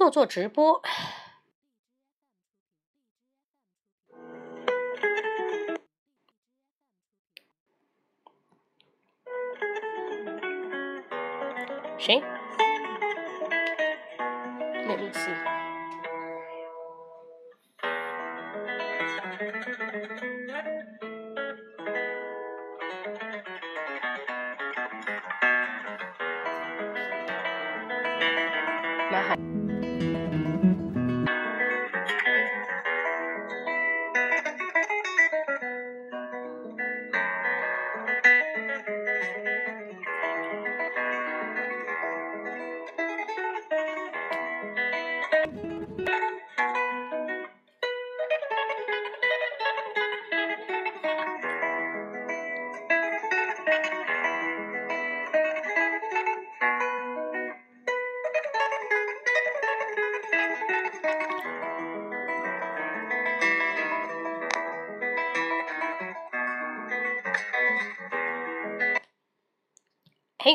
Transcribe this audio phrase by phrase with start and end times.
[0.00, 0.80] 做做直播。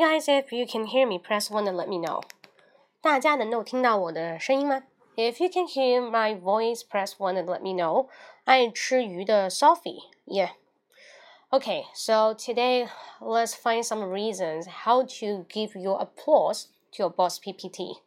[0.05, 2.23] guys, if you can hear me, press one and let me know.
[3.01, 4.83] 大家能够听到我的声音吗？
[5.17, 8.09] If you can hear my voice, press one and let me know.
[8.45, 10.51] 爱吃鱼的 Sophie, yeah.
[11.51, 12.89] Okay, so today
[13.21, 18.03] let's find some reasons how to give your applause to your boss PPT.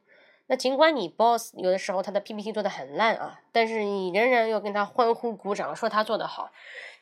[0.48, 6.52] 那尽管你 boss 有的时候他的 PPT 做的很烂啊，但是你仍然要跟他欢呼鼓掌，说他做的好。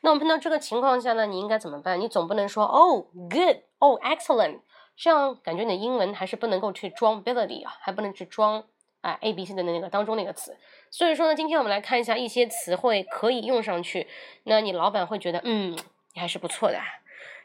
[0.00, 2.00] 那我们碰到这个情况下呢，你应该怎么办？
[2.00, 4.60] 你总不能说 Oh, good, oh, excellent。
[4.96, 8.64] 这样感觉你的英文还是不能够去装 ability 啊，还不能去装
[9.00, 10.56] 啊 A B C 的那个当中那个词。
[10.90, 14.06] 所以说呢，今天我们来看一下一些词汇可以用上去，
[14.44, 15.72] 那你老板会觉得嗯，
[16.14, 16.78] 你还是不错的。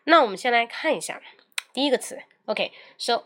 [0.03, 1.21] 那我们先来看一下
[1.73, 3.23] 第一个词，OK，so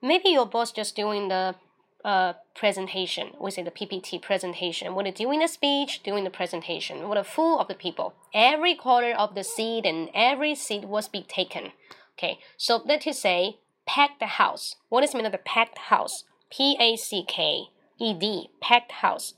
[0.00, 1.54] maybe your boss just doing the
[2.02, 7.18] uh presentation, we say the PPT presentation, when doing the speech, doing the presentation, what
[7.18, 11.22] a full of the people, every quarter of the seat and every seat was be
[11.22, 11.72] taken.
[12.16, 14.76] Okay, so that to say, pack the house.
[14.88, 16.24] What is mean of the packed house?
[16.50, 17.68] P A C K
[17.98, 19.34] E D, packed house.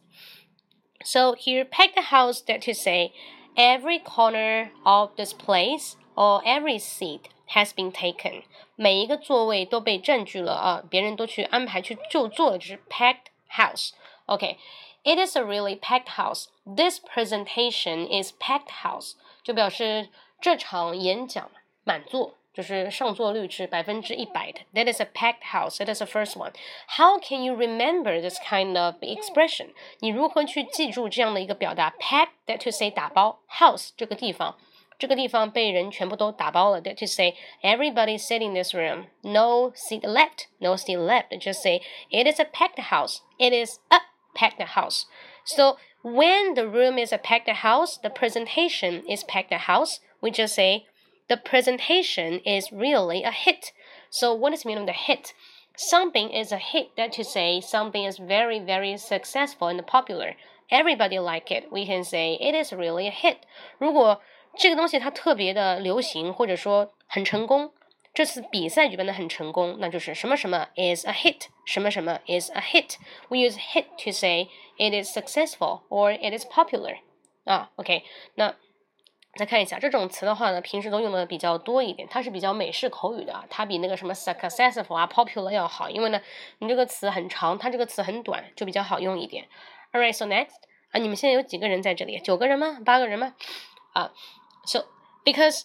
[1.02, 2.40] So here, pack the house.
[2.42, 3.12] That to say,
[3.56, 8.44] every corner of this place or every seat has been taken.
[8.76, 13.90] 每一个座位都被占据了啊，别人都去安排去就坐了，就是 packed house.
[14.26, 14.56] Okay,
[15.02, 16.46] it is a really packed house.
[16.64, 20.08] This presentation is packed house，就表示
[20.40, 21.50] 这场演讲
[21.84, 22.36] 满座。
[22.54, 24.60] 就是上座率是百分之一百的。
[24.74, 25.76] That is a packed house.
[25.76, 26.52] That is the first one.
[26.96, 29.68] How can you remember this kind of expression?
[30.00, 31.90] 你如何去记住这样的一个表达？
[32.00, 34.58] Pack that to say 打包，house 这个地方，
[34.98, 36.82] 这个地方被人全部都打包了。
[36.82, 39.06] That to say everybody sit in this room.
[39.22, 40.46] No seat left.
[40.58, 41.28] No seat left.
[41.38, 41.80] Just say
[42.10, 43.20] it is a packed house.
[43.38, 44.00] It is a
[44.34, 45.04] packed house.
[45.44, 50.00] So when the room is a packed house, the presentation is packed house.
[50.20, 50.86] We just say
[51.28, 53.72] the presentation is really a hit.
[54.10, 55.32] So what is the meaning of the hit?
[55.76, 56.96] Something is a hit.
[56.96, 60.36] That to say something is very very successful and popular.
[60.70, 61.70] Everybody like it.
[61.70, 63.38] We can say it is really a hit.
[63.78, 64.20] 如果
[64.56, 67.72] 这个东西它特别的流行，或者说很成功，
[68.12, 72.96] 这次比赛举办的很成功，那就是什么什么 is a hit，什么什么 is a hit.
[73.28, 76.96] We use hit to say it is successful or it is popular.
[77.44, 78.02] 啊，OK，
[78.34, 78.54] 那
[79.36, 86.20] 再看一下这种词的话呢，平时都用的比较多一点，它是比较美式口语的，它比那个什么 successful 啊 popular 要好，因为呢，
[86.58, 89.46] 你这个词很长，它这个词很短，就比较好用一点。
[89.92, 90.56] Alright, so next
[90.90, 92.18] 啊，你们现在有几个人在这里？
[92.18, 92.80] 九个人吗？
[92.84, 93.34] 八个人吗？
[93.92, 94.10] 啊，
[94.64, 94.86] so
[95.24, 95.62] because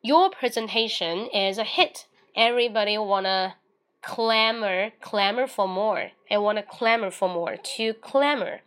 [0.00, 2.04] your presentation is a hit,
[2.34, 3.54] everybody wanna
[4.00, 7.56] clamor, clamor for more, and wanna clamor for more.
[7.56, 8.60] To clamor,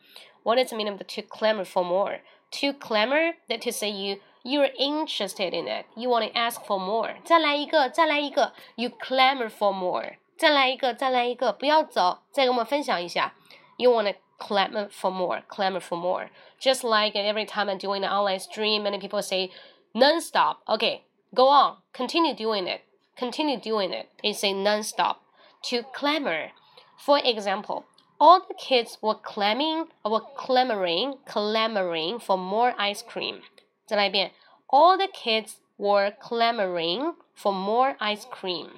[0.44, 2.19] what is the meaning of the to clamor for more?
[2.62, 5.85] To clamor, that to say you you're interested in it.
[5.96, 7.16] You want to ask for more.
[7.23, 8.53] 再来一个，再来一个。
[8.75, 10.17] You clamor for more.
[10.37, 11.53] 再来一个，再来一个。
[11.53, 13.34] 不要走，再跟我们分享一下。
[13.78, 15.43] You want to clamor for more.
[15.47, 16.29] Clamor for more.
[16.59, 19.52] Just like every time I'm doing an online stream, many people say
[19.93, 20.58] non-stop.
[20.67, 21.02] Okay,
[21.34, 21.78] go on.
[21.93, 22.82] Continue doing it.
[23.17, 24.08] Continue doing it.
[24.22, 25.22] They say non-stop.
[25.70, 26.52] To clamor.
[26.97, 27.85] For example,
[28.20, 33.41] all the kids were clamoring, were clamoring, clamoring for more ice cream.
[33.91, 34.31] 再来一遍
[34.69, 38.69] ，All the kids were clamoring for more ice cream。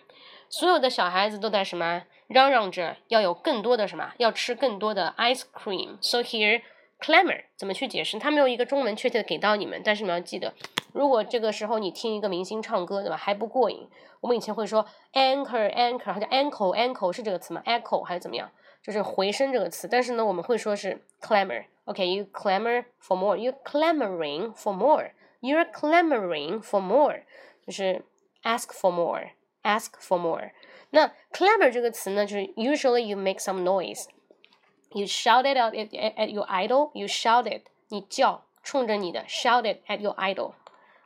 [0.49, 5.99] 所有的小孩子都在什么嚷嚷着要有更多的什么，要吃更多的 ice cream。
[6.01, 6.63] So here
[6.99, 8.19] clamor 怎么去解释？
[8.19, 10.55] 它没有一个中文确切的给到你们，但是你们要记得
[10.95, 13.17] 如果这个时候你听一个明星唱歌，对吧？
[13.19, 13.87] 还不过瘾，
[14.23, 18.51] 我们以前会说 anchor anchor，或者 ankle ankle 是这个词吗？echo 还是怎么样？
[18.82, 19.88] 就是回声这个词。
[19.88, 27.24] 但是呢，我们会说是 clamor。OK，you clamor for more，you clamoring for more，you're clamoring for more，
[27.66, 28.04] 就是
[28.44, 30.52] ask for more，ask for more。
[30.90, 36.92] 那 clamor 这个词呢，就是 usually you make some noise。You shouted out at, at your idol.
[36.94, 40.54] You shouted，你叫，冲着你的 shouted at your idol，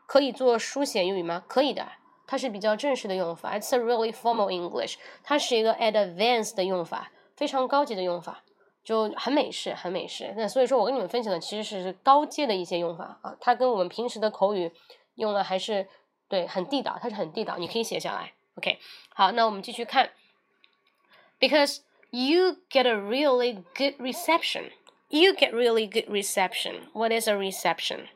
[0.06, 1.44] 可以做书写用语吗？
[1.48, 1.92] 可以的，
[2.28, 3.58] 它是比较正式的用法。
[3.58, 4.96] It's a really formal English。
[5.24, 8.44] 它是一个 advanced 的用法， 非常高级的用法，
[8.84, 10.34] 就很美式，很美式。
[10.38, 14.72] 那所以说我跟你们分享的其实是高阶的一些用法啊，它跟我们平时的口语
[15.16, 15.88] 用的还是
[16.28, 18.34] 对很地道，它是很地道，你可以写下来。
[18.56, 18.80] OK，
[19.14, 20.12] 好，那我们继续看，
[21.40, 24.72] because you get a really good reception.
[25.10, 26.90] You get really good reception.
[26.94, 28.08] What is a reception?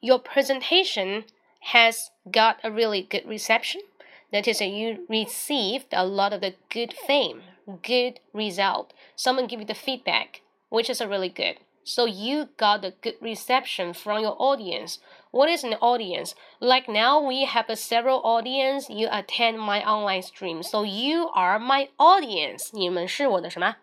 [0.00, 1.24] Your presentation
[1.72, 3.82] has got a really good reception.
[4.30, 7.42] That is, you received a lot of the good fame,
[7.82, 8.92] good result.
[9.14, 11.56] Someone give you the feedback, which is a really good.
[11.84, 14.98] So you got a good reception from your audience.
[15.30, 16.34] What is an audience?
[16.58, 18.90] Like now we have a several audience.
[18.90, 20.64] You attend my online stream.
[20.64, 22.70] So you are my audience.
[22.72, 23.76] 你们是我的什么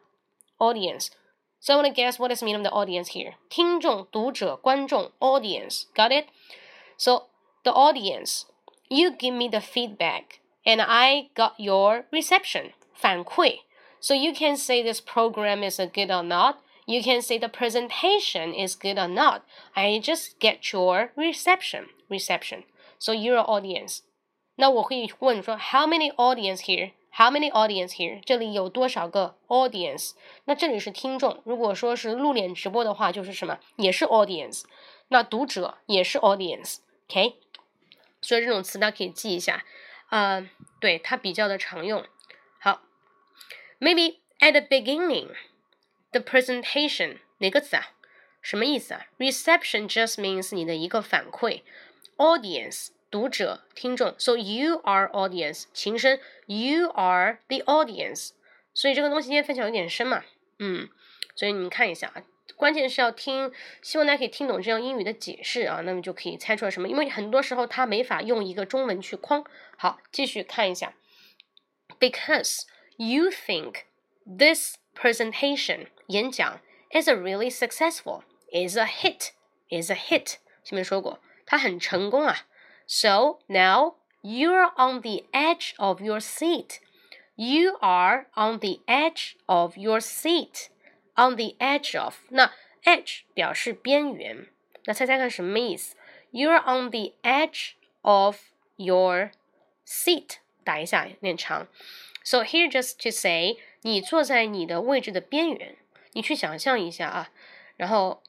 [0.57, 1.12] audience?
[1.62, 3.36] So I want to guess what is the meaning of the audience here.
[3.50, 5.83] 听众、读者、观众 audience.
[5.95, 6.25] Got it?
[6.98, 7.27] So
[7.63, 8.44] the audience,
[8.89, 12.74] you give me the feedback and I got your reception.
[12.94, 13.60] 反馈.
[14.00, 16.57] So you can say this program is a good or not.
[16.86, 19.44] You can say the presentation is good or not.
[19.74, 21.88] I just get your reception.
[22.10, 22.63] Reception.
[23.00, 24.00] So you're an audience.
[24.56, 26.92] 那我可以问说，How many audience here?
[27.12, 28.21] How many audience here?
[28.25, 30.12] 这里有多少个 audience？
[30.45, 31.42] 那这里是听众。
[31.45, 33.60] 如果说是露脸直播的话，就是什么？
[33.77, 34.63] 也是 audience。
[35.07, 37.36] 那读者也是 audience。OK，
[38.21, 39.63] 所以这种词大家可以记一下。
[40.10, 40.50] 啊、呃，
[40.80, 42.04] 对，它比较的常用。
[43.80, 45.28] ，maybe at the beginning。
[46.10, 47.92] the presentation 哪个词啊？
[48.40, 51.62] 什么意思啊？Reception just means 你的一个反馈
[52.16, 58.30] ，audience 读者、听众，so you are audience 情深，you are the audience。
[58.72, 60.25] 所以这个东西今天分享有点深嘛，
[60.58, 60.88] 嗯，
[61.34, 62.22] 所以你们看一下啊，
[62.56, 63.52] 关键是要听，
[63.82, 69.44] 希望大家可以听懂这样英语的解释啊，那么就可以猜出来什么，因为很多时候它没法用一个中文去框。
[69.76, 70.94] 好，继续看一下
[71.98, 72.62] ，because
[72.98, 73.86] you think
[74.25, 76.60] this presentation 演讲
[76.92, 79.31] is a really successful is a hit
[79.69, 82.45] is a hit 前面说过，它很成功啊。
[82.86, 86.80] So now you're on the edge of your seat.
[87.36, 90.68] You are on the edge of your seat.
[91.15, 92.51] On the edge of 那
[92.83, 94.48] edge 表示边缘，
[94.86, 95.95] 那猜猜看什么意思？
[96.31, 98.38] You're on the edge of
[98.77, 99.31] your
[99.86, 101.68] seat，打一下有点长。
[102.28, 105.76] So here just to say 你坐在你的位置的边缘，
[106.12, 107.30] 你去想象一下啊，
[107.78, 108.22] 然后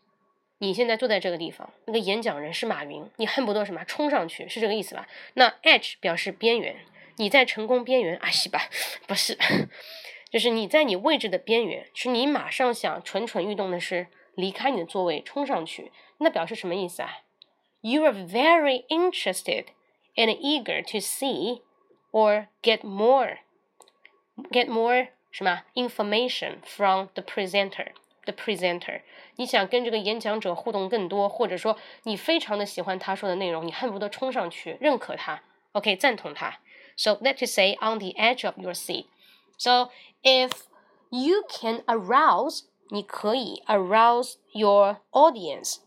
[0.59, 5.05] 你现在坐在这个地方，那个演讲人是马云，你恨不得什么冲上去，是这个意思吧？
[5.33, 6.77] 那 edge 表示边缘，
[7.17, 8.69] 你在成功边缘啊，是吧？
[9.05, 9.37] 不是，
[10.31, 17.17] 就是你在你位置的边缘，是你马上想蠢蠢欲动的是离开你的座位冲上去，那表示什么意思啊
[17.81, 19.65] ？You are very interested
[20.15, 21.63] and eager to see
[22.11, 23.39] or get more,
[24.50, 25.08] get more.
[25.30, 29.02] 什么 information from the presenter。the presenter，
[29.36, 36.58] 你想跟这个演讲者互动更多，或者说你非常的喜欢他说的内容，你恨不得冲上去认可他，OK，赞同他。
[36.96, 39.06] So that to say on the edge of your seat.
[39.58, 39.90] So
[40.22, 40.52] if
[41.10, 45.78] you can arouse，你可以 arouse your audience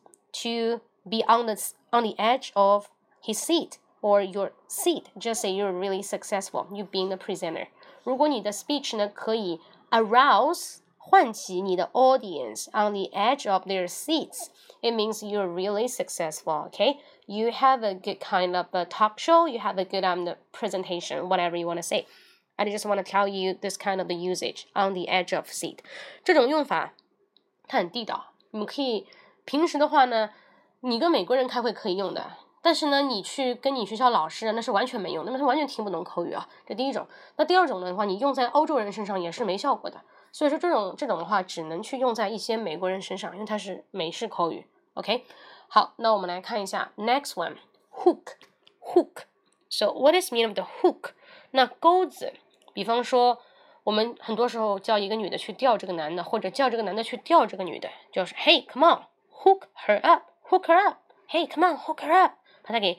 [0.43, 1.55] to be on the
[1.89, 2.87] on the edge of
[3.23, 5.05] his seat or your seat.
[5.17, 6.67] Just say you're really successful.
[6.71, 7.67] You being the presenter.
[8.03, 9.59] 如果你的 speech 呢可以
[9.91, 14.49] arouse 唤起你的 audience on the edge of their seats,
[14.81, 16.69] it means you're really successful.
[16.69, 20.35] Okay, you have a good kind of a talk show, you have a good um
[20.51, 22.05] presentation, whatever you want to say.
[22.57, 25.45] I just want to tell you this kind of the usage on the edge of
[25.47, 25.77] seat.
[26.23, 26.93] 这种用法
[27.67, 29.05] 它很地道，你们可以
[29.45, 30.31] 平时的话呢，
[30.81, 32.31] 你跟美国人开会可以用的。
[32.62, 36.48] 但是呢，你去跟你学校老师，那是完全没用，那么他完全听不懂口语啊。
[36.64, 37.08] 这第一种。
[37.36, 40.00] 那第二种的话，你用在欧洲人身上也是没效果的。
[40.30, 44.66] 所以说这种这种的话，只能去用在一些美国人身上，因为它是美式口语。
[44.94, 45.26] OK，
[45.66, 49.24] 好，那我们来看一下 next one，hook，hook。
[49.68, 51.10] So what is mean of the hook？
[51.50, 52.32] 那钩子，
[52.72, 53.40] 比方说
[53.82, 62.32] 我们很多时候叫一个女的去钓这个男的，或者叫这个男的去钓这个女的，就是 Hey，come on，hook her up，hook her up，Hey，come on，hook her up。
[62.62, 62.98] 把它给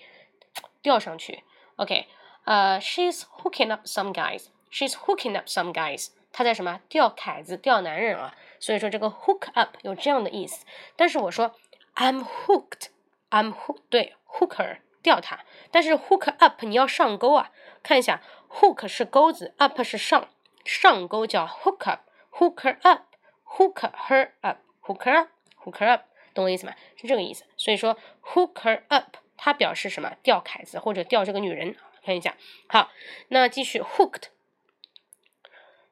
[0.82, 1.44] 吊上去。
[1.78, 2.08] OK，
[2.46, 4.48] 呃，she's hooking up some guys。
[4.72, 6.10] She's hooking up some guys。
[6.32, 8.36] 她在什么钓凯子、钓男人啊？
[8.60, 10.66] 所以说这个 hook up 有这样的意思。
[10.96, 11.56] 但是我说
[11.96, 17.52] I'm hooked，I'm hook 对 hooker 钓他，但是 hook up 你要上钩啊。
[17.84, 20.30] 看一下，hook 是钩子，up 是上，
[20.66, 22.00] 上钩叫 hook up.
[22.32, 26.02] Hook her up，hook her up，hooker up，hooker up，
[26.34, 26.74] 懂我意思吗？
[26.96, 27.44] 是这个意思。
[27.58, 30.16] 所以说 hook her up 它表示什么？
[30.24, 31.76] 钓凯子或者钓这个女人。
[32.02, 32.38] 看一下，
[32.70, 32.92] 好，
[33.28, 34.24] 那继续 hooked。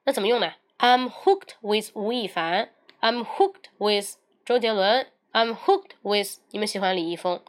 [0.06, 4.16] 那怎么用呢？I'm hooked with 吴亦凡，I'm hooked with
[4.46, 7.42] 周杰伦，I'm hooked with 你们喜欢李易峰，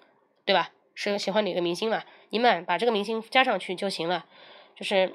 [0.45, 0.73] 对吧？
[0.95, 2.03] 是喜欢哪个明星嘛？
[2.31, 4.27] 你们把这个明星加上去就行了。
[4.75, 5.13] 就是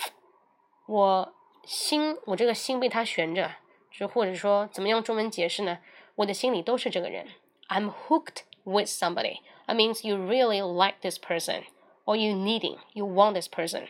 [0.87, 1.33] 我
[1.65, 3.51] 心，我这个心被他悬着，
[3.91, 5.79] 就或者说怎么样中文解释呢？
[6.15, 7.27] 我的心里都是这个人。
[7.67, 9.39] I'm hooked with somebody.
[9.66, 11.64] That means you really like this person,
[12.04, 13.88] or you needing, you want this person.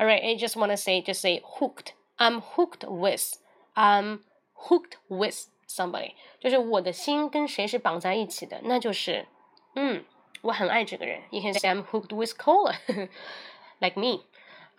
[0.00, 1.94] Alright, I just want to say, just say hooked.
[2.18, 3.38] I'm hooked with,
[3.76, 4.20] I'm
[4.68, 9.26] hooked with somebody，就是我的心跟谁是绑在一起的，那就是，
[9.74, 10.04] 嗯，
[10.42, 11.22] 我很爱这个人。
[11.30, 12.74] You can say I'm hooked with cola,
[13.80, 14.24] like me.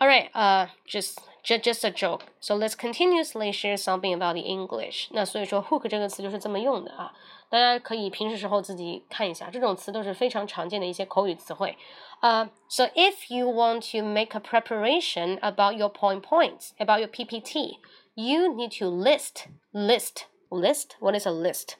[0.00, 2.22] All right, uh, just just just a joke.
[2.40, 5.08] So let's continuously share something about the English.
[5.10, 7.12] 那所以说 hook 这个词就是这么用的啊，
[7.48, 11.76] 大家可以平时时候自己看一下，这种词都是非常常见的一些口语词汇。
[12.22, 17.78] uh, so if you want to make a preparation about your point points, about your PPT,
[18.14, 20.96] you need to list, list, list.
[21.00, 21.74] What is a list?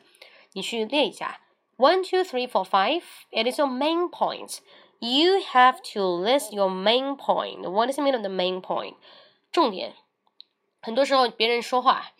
[0.54, 1.40] 你去列一下，
[1.76, 3.02] one, two, three, four, five.
[3.30, 4.58] It is your main points.
[5.02, 7.70] You have to list your main point.
[7.70, 8.94] What is the meaning of the main point?
[9.52, 9.94] 重点。
[10.80, 12.12] 很多时候别人说话，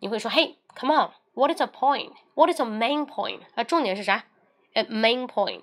[0.00, 2.12] 你会说，Hey, come on, what is a point?
[2.34, 3.40] What is a main point?
[3.54, 4.24] 啊，重点是啥？
[4.74, 5.62] A main point.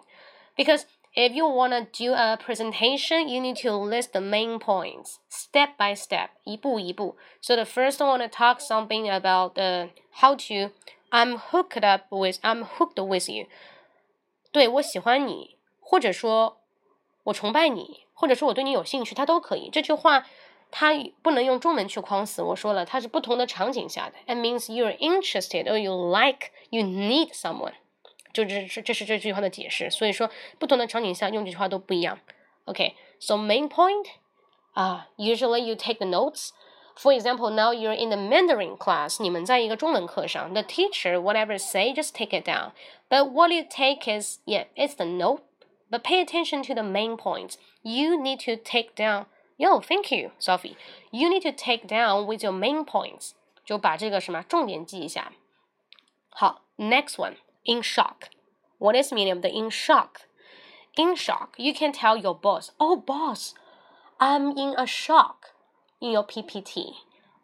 [0.55, 0.83] Because
[1.15, 5.69] if you want to do a presentation, you need to list the main points step
[5.77, 7.17] by step, 一步一步.
[7.41, 9.89] So the first one want to talk something about the
[10.21, 10.71] how to
[11.09, 13.47] I'm hooked up with I'm hooked with you.
[14.51, 16.61] 对我喜欢你，或者说
[17.23, 19.69] 我崇拜你，或者说我对你有兴趣，它都可以。
[19.69, 20.25] 这句话
[20.71, 22.41] 它不能用中文去框死。
[22.41, 24.15] 我说了，它是不同的场景下的。
[24.25, 27.73] It means you're interested or you like, you need someone.
[28.31, 30.29] 就这是这是这句话的解释，所以说
[30.59, 32.19] 不同的场景下用这句话都不一样。
[32.65, 34.05] OK，so、okay, main point
[34.73, 36.49] 啊、uh,，usually you take the notes.
[36.95, 39.21] For example, now you're in the Mandarin class.
[39.21, 42.71] 你们在一个中文课上，the teacher whatever say, just take it down.
[43.09, 45.41] But what you take is yeah, it's the note.
[45.93, 47.57] But pay attention to the main points.
[47.83, 49.25] You need to take down.
[49.57, 50.77] Yo, thank you, Sophie.
[51.11, 53.33] You need to take down with your main points.
[53.65, 55.31] 就把这个什么重点记一下。
[56.29, 58.29] 好，next one in shock.
[58.77, 60.21] What is the meaning of the in shock?
[60.95, 63.53] In shock, you can tell your boss, "Oh, boss,
[64.17, 65.51] I'm in a shock
[65.99, 66.93] in your PPT,"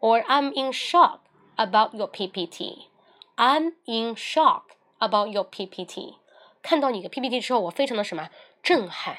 [0.00, 1.20] or "I'm in shock
[1.56, 2.88] about your PPT."
[3.36, 6.16] I'm in shock about your PPT.
[6.62, 8.28] 看到你的 PPT 之后，我非常的什么
[8.62, 9.16] 震撼，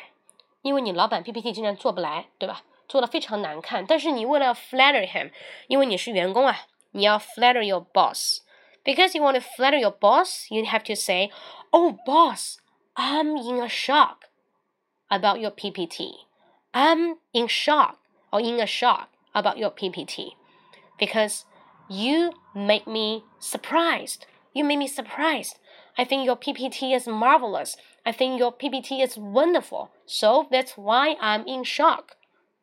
[0.61, 2.63] 因为你老板 PPT 竟然做不来，对吧？
[2.87, 3.85] 做的非常难看。
[3.85, 5.31] 但是你为了 flatter him，
[5.67, 6.57] 因为你是员工啊，
[6.91, 11.29] 你要 flatter your boss。because you want to flatter your boss, you have to say,
[11.73, 12.57] Oh, boss,
[12.95, 14.29] I'm in a shock
[15.09, 16.25] about your PPT.
[16.73, 17.97] I'm in shock
[18.31, 20.33] or in a shock about your PPT
[20.97, 21.43] because
[21.89, 24.25] you make me surprised.
[24.53, 25.59] You made me surprised.
[25.95, 27.75] I think your PPT is marvelous.
[28.03, 29.89] I think your PPT is wonderful.
[30.05, 32.15] So that's why I'm in shock.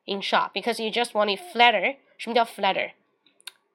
[0.06, 1.96] In shock because you just want to flatter.
[2.18, 2.92] 什么叫 flatter？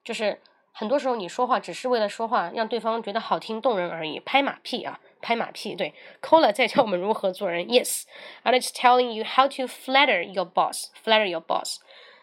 [0.03, 0.39] 就是
[0.71, 5.75] 很多时候你说话只是为了说话，让对方觉得好听动人而已，拍马屁啊，拍马屁。
[5.75, 7.65] 对，Cola 在教我们如何做人。
[7.67, 11.79] Yes，and it's telling you how to flatter your boss，flatter your boss。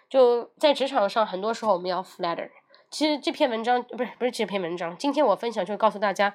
[0.08, 2.50] 就在职场上，很多时候我们要 flatter。
[2.88, 6.34] 其实这篇文章不是不是这篇文章，今天我分享就是告诉大家，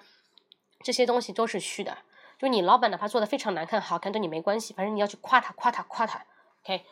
[0.85, 1.97] 这些东西都是虚的。
[2.39, 6.25] 就你老板哪怕做的非常难看、好看，跟你没关系，反正你要去夸他、夸他、夸他。
[6.63, 6.83] OK，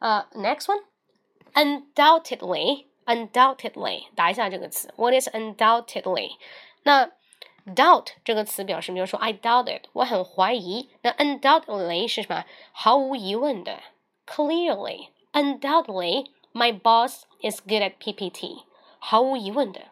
[0.00, 0.66] 呃，next
[1.54, 4.92] one，undoubtedly。undoubtedly，打一下这个词。
[4.96, 6.32] What is undoubtedly？
[6.82, 7.12] 那
[7.66, 10.90] doubt 这个词表示，比如说 I doubt it，我很怀疑。
[11.02, 12.44] 那 undoubtedly 是什么？
[12.72, 13.78] 毫无疑问的。
[14.26, 18.64] Clearly，undoubtedly，my boss is good at PPT。
[18.98, 19.82] 毫无疑问的，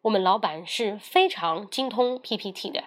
[0.00, 2.84] 我们老板是非常精通 PPT 的。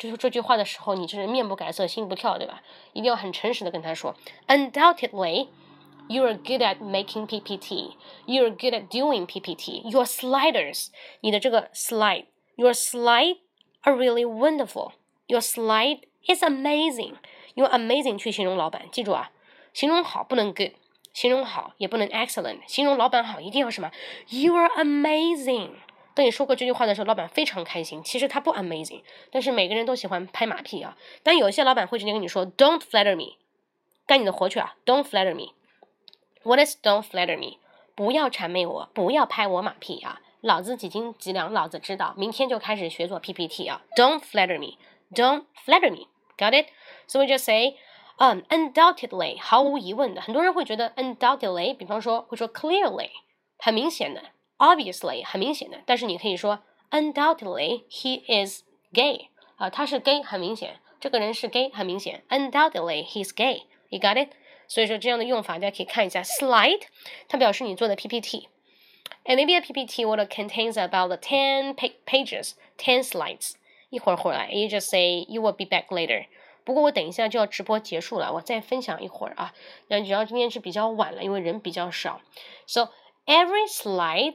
[0.00, 2.62] 就是这句话的时候，你就是面不改色心不跳，对吧？
[2.92, 4.14] 一定要很诚实的跟他说，
[4.48, 7.96] undoubtedly。you're good at making PPT.
[8.26, 9.82] You're good at doing PPT.
[9.90, 10.88] Your sliders,
[11.20, 13.38] 你的这个 slide, your slide
[13.82, 14.92] are really wonderful.
[15.26, 17.14] Your slide is amazing.
[17.54, 19.30] 用 amazing 去形容老板，记住啊，
[19.72, 20.72] 形容好不能 good，
[21.12, 23.90] 形容好也不能 excellent，形容老板好一定要什么？
[24.28, 25.70] You are amazing。
[26.13, 28.03] 当你说过这句话的时候，老板非常开心。
[28.03, 30.97] 其实他不 amazing，但是每个人都喜欢拍马屁啊。
[31.23, 33.37] 但有些老板会直接跟你说，Don't flatter me，
[34.05, 35.53] 干你的活去啊！Don't flatter me。
[36.43, 37.57] What is don't flatter me？
[37.95, 40.21] 不要谄媚我，不要拍我马屁啊！
[40.41, 42.15] 老子几斤几两，老子知道。
[42.17, 47.75] 明天就开始学做 PPT 啊！Don't flatter me，Don't flatter me，Got it？So we just say，
[48.17, 50.21] 嗯，undoubtedly，毫无疑问的。
[50.21, 53.09] 很多人会觉得 undoubtedly，比方说会说 clearly，
[53.59, 54.23] 很明显的
[54.60, 55.80] ；obviously，很明显的。
[55.86, 58.62] 但是你可以说 undoubtedly，he is
[58.92, 60.80] gay 啊，他是 gay，很明显。
[60.98, 62.24] 这个人是 gay，很明显。
[62.28, 64.30] Undoubtedly，he's gay。You got it？
[64.68, 66.82] 所以说这样的用法大家可以看一下，slide，
[67.28, 73.54] 它表示你做的 PPT。And maybe a PPT would contains about the ten pages, ten slides。
[73.90, 76.26] 一会儿回来，you just say you will be back later。
[76.64, 79.54] 不过我等一下就要直播结束了，我再分享一会儿啊。
[79.86, 82.20] 那主要今天是比较晚了，因为人比较少。
[82.66, 82.90] So
[83.26, 84.34] every slide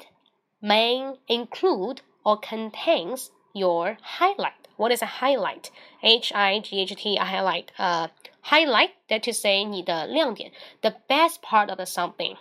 [0.66, 4.68] may include or contains your highlight.
[4.78, 5.72] What is a highlight?
[6.02, 7.72] H I G H T a highlight.
[7.78, 8.08] Uh,
[8.42, 12.38] highlight that to say 你的亮点，the best part of the something.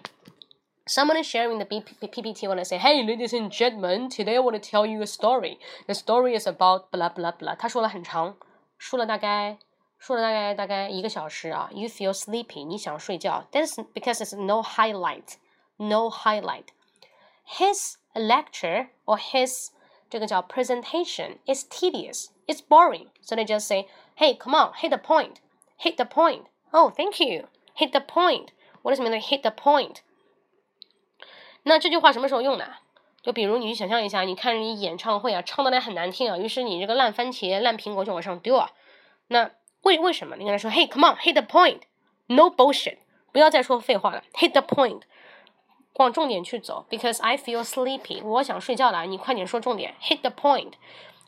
[0.87, 4.61] Someone is sharing the PPT when I say, "Hey, ladies and gentlemen, today I want
[4.61, 5.59] to tell you a story.
[5.87, 8.37] The story is about blah blah blah." 他说了很长，
[8.79, 9.59] 说了大概
[9.99, 11.71] 说了大概大概一个小时啊。
[11.73, 13.47] You feel sleepy，你想睡觉。
[13.53, 15.35] That's because it's no highlight,
[15.77, 16.69] no highlight.
[17.59, 19.69] His lecture or his
[20.09, 23.09] 这个叫 presentation is tedious, it's boring.
[23.23, 25.37] So they just say, "Hey, come on, hit the point."
[25.81, 26.45] hit the point.
[26.73, 27.49] Oh, thank you.
[27.75, 28.53] Hit the point.
[28.83, 30.03] What does it mean hit the point?
[31.63, 32.67] 那这句话什么时候用呢？
[33.23, 38.71] 就比如你去想象一下，你看人家演唱会啊，唱的来很难听啊，于是你这个烂番茄、烂苹果就往上丢啊。
[39.29, 39.51] 那
[39.83, 40.37] 为为什么？
[40.37, 41.81] 你跟他说，Hey, come on, hit the point.
[42.27, 42.99] No bullshit.
[43.33, 45.03] 不要再说废话了，hit the point.
[45.96, 50.74] 往重点去走，because I feel sleepy，我想睡觉了，你快点说重点，hit the point。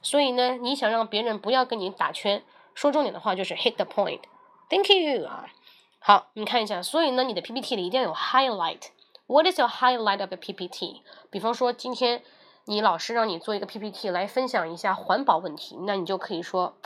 [0.02, 2.44] 所以呢，你想让别人不要跟你打圈，
[2.76, 4.22] 说重点的话就是 hit the point。
[4.70, 5.46] Thank you 啊，
[6.00, 8.90] 好，你看一下，所以呢，你的 PPT 里一定要有 highlight。
[9.26, 11.02] What is your highlight of the PPT？
[11.30, 12.22] 比方说，今天
[12.66, 16.78] 你老师让你做一个 PPT 来分享一下环保问题，那你就可以说，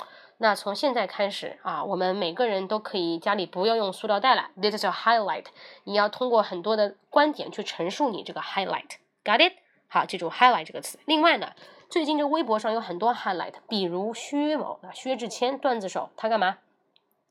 [0.42, 4.50] 那从现在开始啊，我们每个人都可以家里不要用塑料袋了。
[4.60, 5.46] This is a highlight。
[5.84, 8.90] 你要通过很多的观点去陈述你这个 highlight。
[9.24, 9.54] Got it？
[9.88, 10.98] 好，记住 highlight 这个词。
[11.06, 11.52] 另外呢，
[11.92, 16.58] 最近这微博上有很多 highlight，比如薛某啊，薛之谦段子手，他干嘛？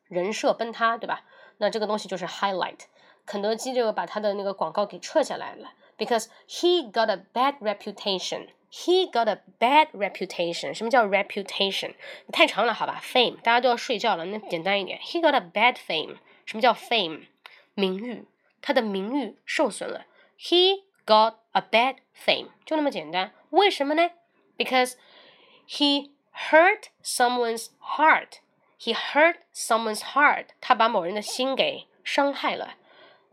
[0.07, 1.25] 人设崩塌，对吧？
[1.59, 2.83] 那这个东西就是 highlight。
[3.27, 8.51] 肯德基就把他的那个广告给撤下来了，because he got a bad reputation.
[8.72, 10.72] He got a bad reputation.
[10.72, 11.94] 什么叫 reputation？
[12.33, 15.00] 太长了，好吧？Fame，大家都要睡觉了，那简单一点。
[15.00, 16.16] He got a bad fame.
[16.46, 17.26] 什么叫 fame？
[17.74, 18.24] 名誉，
[18.62, 20.06] 他的名誉受损了。
[20.38, 23.33] He got a bad fame，就那么简单。
[23.50, 24.11] 为什么呢
[24.56, 24.94] ？Because
[25.68, 26.11] he
[26.50, 28.38] hurt someone's heart.
[28.78, 32.74] He hurt someone's heart，他把某人的心给伤害了。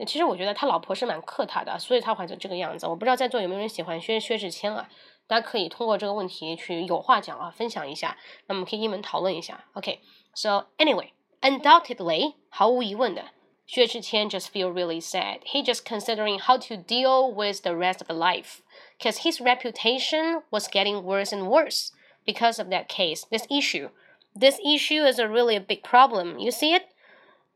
[0.05, 2.85] 其实我觉得他老婆是蛮克他的，所以他会成这个样子。
[2.85, 4.89] 我不知道在座有没有人喜欢薛薛之谦啊？
[5.26, 8.16] 大家可以通过这个问题去有话讲啊，分享一下。
[8.46, 9.64] 那么可以一门讨论一下。
[9.74, 13.30] OK，so anyway，undoubtedly，毫无疑问的，
[13.66, 15.40] 薛之谦 just feel really sad.
[15.44, 18.58] He just considering how to deal with the rest of the life,
[18.98, 21.90] because his reputation was getting worse and worse
[22.26, 23.90] because of that case, this issue.
[24.34, 26.38] This issue is a really a big problem.
[26.38, 26.84] You see it?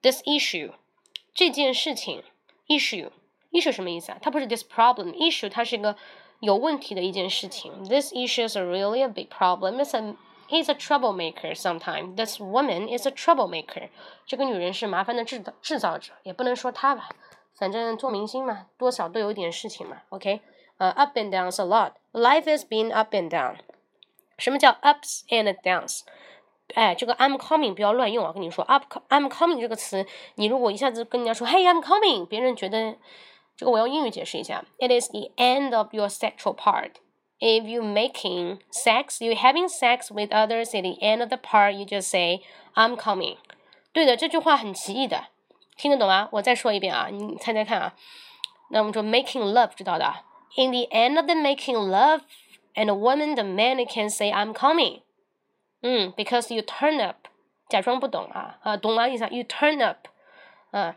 [0.02, 0.72] This issue，
[1.34, 2.22] 这件事情，
[2.68, 4.18] issue，issue 什么意思啊？
[4.20, 5.96] 它不是 this problem，issue 它是一个
[6.40, 7.72] 有问题的一件事情。
[7.84, 9.82] This issue is a really a big problem.
[9.82, 10.16] It's a
[10.48, 11.54] he's a troublemaker.
[11.54, 13.88] Sometimes this woman is a troublemaker.
[14.26, 17.08] 这个女人是麻烦的制造制造者，也不能说她吧，
[17.54, 20.02] 反正做明星嘛，多少都有点事情嘛。
[20.10, 20.40] OK，
[20.78, 21.92] 呃、uh,，up and downs a lot.
[22.12, 23.56] Life is being up and down.
[24.38, 26.02] 什么叫 ups and downs？
[26.74, 28.32] 哎，这个 I'm coming 不要乱用啊！
[28.32, 32.96] 跟你说，up I'm coming 这个词，你如果一下子跟人家说 Hey I'm coming，别人觉得
[33.60, 36.92] 这个我用英语解释一下，It is the end of your sexual part.
[37.38, 41.72] If you making sex, you having sex with others at the end of the part,
[41.72, 42.40] you just say
[42.74, 43.36] I'm coming.
[43.92, 45.28] 对的，这句话很奇异的，
[45.76, 46.28] 听得懂吗？
[46.32, 47.94] 我再说一遍啊，你猜猜看啊。
[48.70, 50.24] 那我们说 making love 知道的，
[50.56, 52.22] In the end of the making love,
[52.74, 55.02] and a woman, the man can say I'm coming.
[55.82, 57.28] 嗯，because you turn up，
[57.68, 59.26] 假装不懂啊啊，懂了意思？
[59.28, 60.08] You turn up，
[60.70, 60.96] 啊，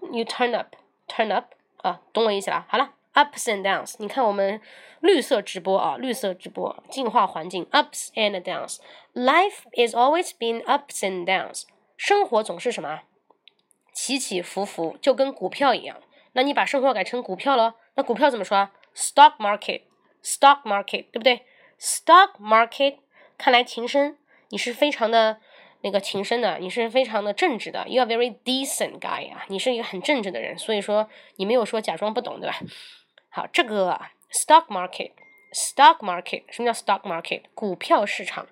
[0.00, 1.46] you turn up，turn up，
[1.77, 2.65] 啊，懂我意思了。
[2.67, 4.61] 好了，ups and downs，你看我们
[4.99, 8.77] 绿色直播啊，绿色直播，净化环境，ups and downs。
[9.13, 11.63] Life is always been ups and downs。
[11.95, 13.01] 生活总是什么
[13.93, 16.01] 起起伏伏，就跟股票一样。
[16.33, 21.45] 那你把生活改成股票了，那股票怎么说啊？Stock market，stock market，对不对
[21.79, 22.97] ？Stock market，
[23.37, 24.17] 看来情深，
[24.49, 25.39] 你是非常的
[25.81, 27.87] 那个情深的，你是非常的正直的。
[27.87, 32.59] You are very decent guy 啊，你是一个很正直的人，所以说你没有说假装不懂，对吧？
[33.29, 33.99] 好，这个
[34.31, 37.43] stock market，stock market，什么叫 stock market？
[37.53, 38.47] 股票市场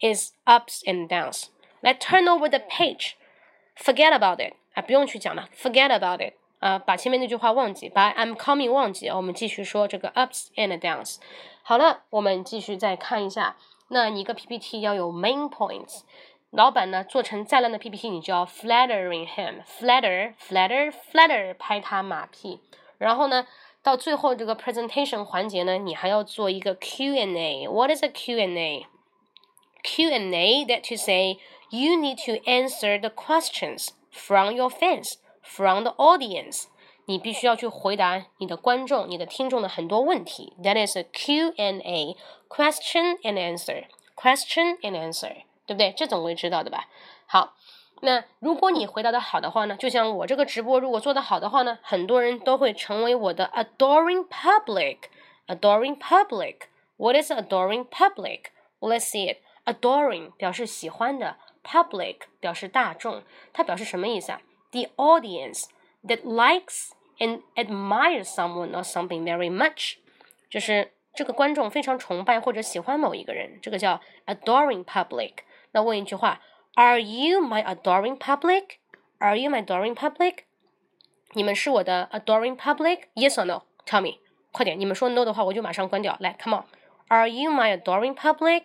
[0.00, 1.46] is ups and downs。
[1.80, 6.34] 来 turn over the page，forget about it 啊，不用去讲了，forget about it。
[6.58, 11.18] 啊，把前面那句话忘记，把 I'm coming 忘记，我们继续说这个 ups and downs。
[11.62, 13.56] 好了，我们继续再看一下，
[13.90, 16.00] 那你一个 PPT 要有 main points。
[16.51, 22.59] 老板呢做成再烂的 PPT，你就要 flattering him，flatter，flatter，flatter，拍他马屁。
[22.97, 23.47] 然后呢，
[23.81, 28.85] 到最后这个 presentation 环节呢，你还要做一个 Q&A。What is a Q&A？Q&A
[30.65, 36.67] that to say you need to answer the questions from your fans。From the audience，
[37.05, 40.53] 你必须要去回答你的观众、你的听众的很多问题。
[40.63, 45.92] That is a Q and A，question and answer，question and answer， 对不对？
[45.92, 46.88] 这总会知道的吧？
[47.26, 47.54] 好，
[48.00, 54.96] 那如果你回答的好的话呢，就像我这个直播如果做的好的话呢，很多人都会成为我的 adoring public。
[55.46, 56.68] Adoring public。
[56.96, 58.50] What is adoring public?
[58.80, 59.38] Let's see it.
[59.64, 64.40] Adoring 表示喜欢的，public 表示大众，它表示什么意思啊
[64.72, 65.64] ？the audience
[66.04, 69.96] that likes and admires someone or something very much，
[70.50, 75.34] 就是这个观众非常崇拜或者喜欢某一个人，这个叫 adoring public。
[75.77, 76.39] 那问一句话：
[76.75, 78.77] Are you my adoring public?
[79.19, 80.39] Are you my adoring public?
[81.33, 83.03] 你们是我的 adoring public?
[83.15, 83.63] Yes or no?
[83.85, 84.19] Tell me，
[84.51, 84.79] 快点！
[84.79, 86.17] 你们说 no 的话，我就马上关掉。
[86.19, 88.63] 来，Come on。Are you my adoring public？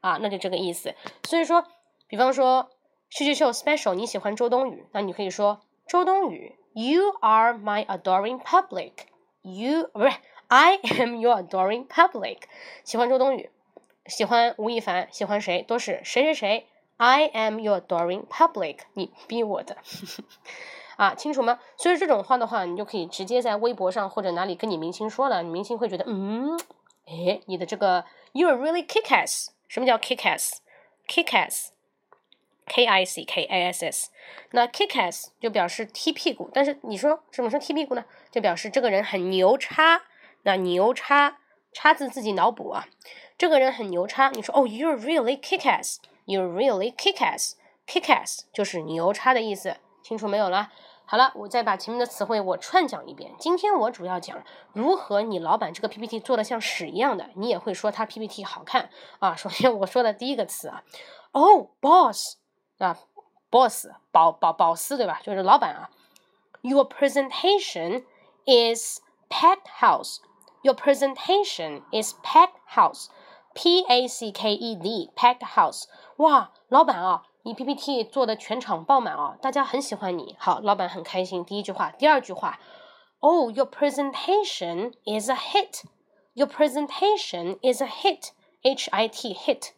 [0.00, 0.94] 啊，那就这个意思。
[1.24, 1.64] 所以说，
[2.06, 2.70] 比方说。
[3.10, 10.14] 秀秀秀 special，你喜欢周冬雨，那你可以说周冬雨，You are my adoring public。You 不是，
[10.48, 12.40] I am your adoring public。
[12.84, 13.48] 喜欢周冬雨，
[14.05, 16.67] 喜欢吴亦凡，喜欢谁都是谁谁谁。
[16.97, 18.79] I am your adoring public。
[18.93, 19.77] 你逼我的
[20.97, 21.59] 啊，清楚吗？
[21.77, 26.59] 所以这种话的话，你就可以直接在微博上或者哪里跟你明星说了，你明星会觉得，嗯，
[27.05, 29.47] 哎，你的这个 You are really kick ass。
[29.67, 31.69] 什么叫 kick ass？kick ass。
[32.65, 34.09] K I C K A S S，
[34.51, 38.05] 那 kick ass 就表示踢屁股，但是你说什么是踢屁股呢？
[38.31, 40.03] 就表示这个人很牛叉。
[40.43, 41.39] 那牛叉，
[41.73, 42.87] 叉字自己脑补啊。
[43.37, 50.69] 这个人很牛叉，你说哦，you're really kick ass，you're really kick ass，kick ass 就是牛叉的意思，清楚没有了？
[51.05, 53.33] 好了，我再把前面的词汇我串讲一遍。
[53.37, 59.35] 今天我主要讲如何你老板这个 PPT 做的像屎一样的，你也会说他 PPT 好看啊。
[59.35, 60.83] 首先我说的第一个词啊，
[61.31, 62.37] 哦，boss。
[62.79, 62.97] 啊
[63.51, 65.19] ，boss，保保保司对吧？
[65.23, 65.89] 就是老板啊。
[66.61, 68.03] Your presentation
[68.45, 70.17] is packed house.
[70.63, 73.07] Your presentation is packed house.
[73.54, 75.84] P A C K E D packed house.
[76.16, 80.36] 哇，老板啊，你 PPT 做的全场爆满啊，大家很喜欢你。
[80.38, 81.44] 好，老板很开心。
[81.44, 82.58] 第一句话，第二句话，
[83.20, 85.82] Oh, your presentation is a hit.
[86.34, 88.30] Your presentation is a hit.
[88.62, 89.70] H I T hit，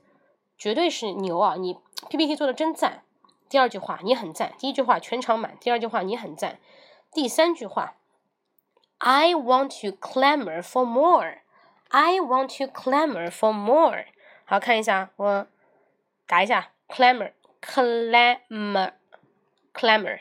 [0.58, 1.54] 绝对是牛啊！
[1.56, 3.02] 你 PPT 做的真赞。
[3.48, 6.58] 第二句话你很赞，第一句话全场满，第二句话你很赞，
[7.12, 7.94] 第三句话，
[8.98, 11.38] I want to clamor for more.
[11.94, 14.04] I want to clamor for more.
[14.44, 15.46] 好看一下，我
[16.26, 18.92] 打一下 clamor clamor
[19.74, 20.20] clamor.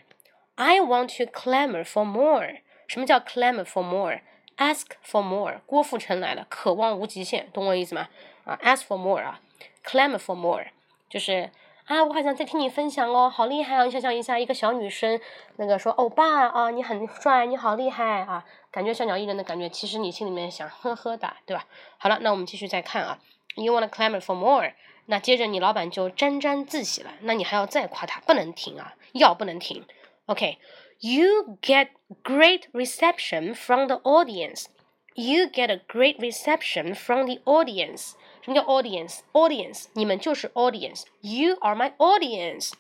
[0.56, 2.62] I want to clamor for more.
[2.88, 4.22] 什么叫 clamor for more?
[4.58, 5.62] Ask for more.
[5.66, 8.10] 郭富城来了，渴望无极限，懂我意思吗？
[8.46, 9.40] 啊，ask for more 啊，
[9.84, 10.66] clamor for more
[11.10, 11.52] 就是。
[11.85, 13.85] 啊，我好想再听你分享哦，好厉害啊！
[13.85, 15.21] 你想象一下，一个小女生，
[15.57, 19.69] 那个说欧巴啊，你很帅，你好厉害啊，感觉小鸟依人的感觉。
[19.69, 21.67] 其实你心里面想呵呵的，对吧？
[21.99, 23.19] 好了，那我们继续再看啊。
[23.57, 24.73] You wanna clamor for more？
[25.07, 29.85] 那接着你老板就沾沾自喜了，那你还要再夸他，不能停啊，要不能停。
[30.25, 31.89] OK，You get
[32.23, 34.69] great reception from the audience.
[35.13, 38.15] You get a great reception from the audience.
[38.44, 42.74] 什么叫 audience？audience，你们就是 audience。You are my audience，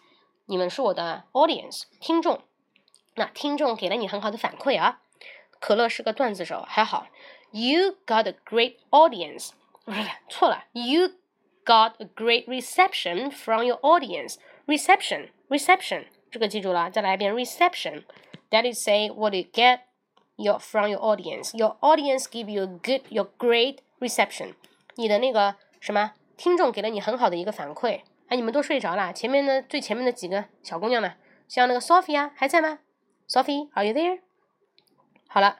[0.45, 2.41] 你们是我的 audience，听众。
[3.15, 5.01] 那听众给了你很好的反馈啊。
[5.59, 7.07] 可乐是个段子手，还好。
[7.51, 9.49] You got a great audience，
[9.83, 10.65] 不是错了。
[10.71, 11.09] You
[11.65, 19.81] got a great reception from your audience。reception，reception，这个记住了，再来一遍 reception。That is say what you get
[20.37, 21.57] your from your audience.
[21.57, 24.53] Your audience give you a good, your great reception.
[24.96, 29.12] 你的那个什么听众给了你很好的一个反馈哎，你们都睡着了？
[29.12, 31.14] 前面的最前面的几个小姑娘呢？
[31.46, 32.78] 像那个 Sophie 啊，还在吗
[33.28, 34.20] ？Sophie，Are you there？
[35.28, 35.58] 好了，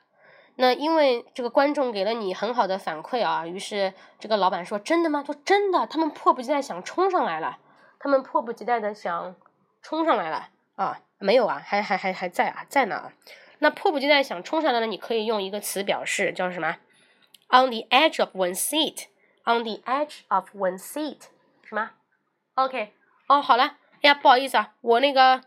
[0.56, 7.58] 那因为这个观众给了你很好的反馈啊，于是这个老板说：“真的吗？”说：“真的。”他们迫不及待想冲上来了，
[7.98, 9.36] 他们迫不及待的想
[9.82, 11.00] 冲上来了啊！
[11.18, 13.12] 没有啊，还还还还在啊，在呢。
[13.58, 16.78] 那迫不及待想冲上来呢，你可以用一个词表示，叫什么
[17.48, 19.06] ？On the edge of one's seat。
[19.46, 21.24] On the edge of one seat，
[21.62, 21.90] 什么
[22.54, 22.94] ？OK，
[23.28, 23.64] 哦，好了，
[24.00, 25.42] 哎呀，不好意思啊，我那个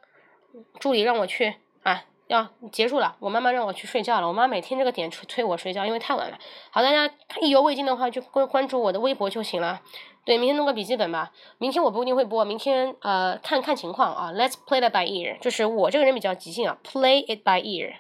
[0.80, 4.28] 助理让我去啊，要结束了，我妈妈让我去睡觉了。
[4.28, 6.38] 我妈每天这个点催催我睡觉，因为太晚了。
[6.70, 9.82] 好，大家意犹未尽的话，就关关注我的微博就行了。
[10.26, 11.32] 对，明天弄个笔记本吧。
[11.58, 14.32] 明天我不一定会播，明天呃看看情况啊。
[14.34, 17.96] Let's play it by ear，就是我这个人比较即兴啊，play it by ear，play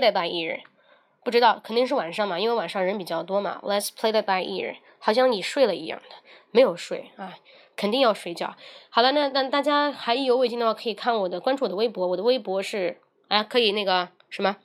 [0.00, 0.62] it by ear。
[1.24, 3.60] 不知道，肯定是晚上嘛，因为晚上人比较多嘛。
[3.62, 6.16] Let's play it by ear，好像你睡了一样的，
[6.50, 7.34] 没有睡啊，
[7.76, 8.56] 肯定要睡觉。
[8.90, 14.56] 好了，那那大家还意犹未尽的话，可以看我的关注我的微博，我的微博是啊，可以那个什么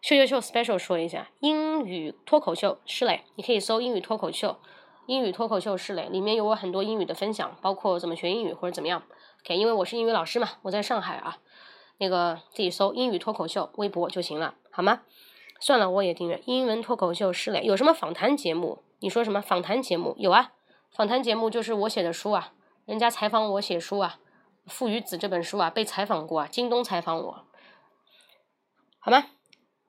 [0.00, 4.56] 秀秀秀 special 说一下英语脱口秀是嘞，你可以搜英语脱口秀，
[5.04, 9.02] 英语脱口秀是嘞，里面有我很多英语的分享，包括怎么学英语或者怎么样。
[9.44, 11.36] OK，因为我是英语老师嘛，我在上海啊，
[11.98, 15.02] 那个自己搜英语脱口秀微博就行了，好吗？
[15.58, 17.62] 算了，我也订阅英文脱口秀是嘞。
[17.62, 18.82] 有什么访谈节目？
[19.00, 20.14] 你说什么访谈节目？
[20.18, 20.52] 有啊，
[20.90, 22.52] 访谈节目就是我写的书啊，
[22.84, 24.18] 人家采访我写书啊，
[24.70, 27.44] 《父与子》这本书啊，被采访过啊，京东采访我，
[28.98, 29.26] 好吗？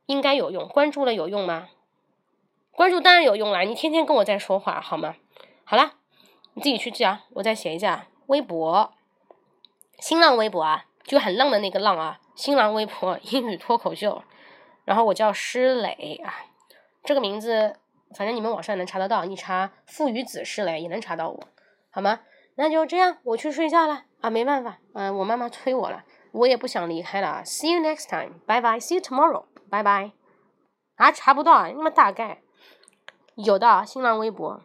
[0.06, 1.68] 应该有用，关注了有用吗？
[2.72, 5.16] 关注当然有用了，你天天跟我在说话，好吗？
[5.66, 5.94] 好了，
[6.54, 8.94] 你自己去记啊，我再写一下微博，
[10.00, 14.24] 新浪微博啊，就很浪的那个浪啊，新浪微博英语脱口秀。
[14.88, 16.34] 然后我叫施磊啊，
[17.04, 17.76] 这个名字
[18.16, 21.44] 反正你们网上能查得到，你查父与子施磊也能查到我，
[21.90, 22.22] 好吗？
[22.56, 27.42] 那就这样，我去睡觉了啊，没办法，嗯，我妈妈催我了，我也不想离开了啊。
[27.44, 30.12] See you next time, 拜拜 See you tomorrow, 拜拜
[30.96, 32.40] 啊，查不到啊，那么大概
[33.36, 34.62] 有的新浪微博。